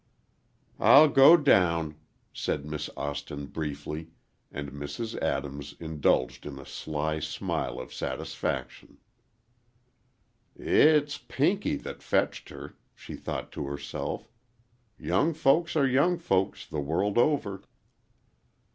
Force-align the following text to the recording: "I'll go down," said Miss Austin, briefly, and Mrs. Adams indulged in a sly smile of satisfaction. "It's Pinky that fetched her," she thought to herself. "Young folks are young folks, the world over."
"I'll 0.79 1.09
go 1.09 1.37
down," 1.37 1.95
said 2.33 2.65
Miss 2.65 2.89
Austin, 2.97 3.45
briefly, 3.45 4.07
and 4.51 4.71
Mrs. 4.71 5.15
Adams 5.21 5.75
indulged 5.79 6.47
in 6.47 6.57
a 6.57 6.65
sly 6.65 7.19
smile 7.19 7.79
of 7.79 7.93
satisfaction. 7.93 8.97
"It's 10.55 11.19
Pinky 11.19 11.75
that 11.75 12.01
fetched 12.01 12.49
her," 12.49 12.73
she 12.95 13.13
thought 13.15 13.51
to 13.51 13.67
herself. 13.67 14.27
"Young 14.97 15.35
folks 15.35 15.75
are 15.75 15.85
young 15.85 16.17
folks, 16.17 16.65
the 16.65 16.81
world 16.81 17.19
over." 17.19 17.61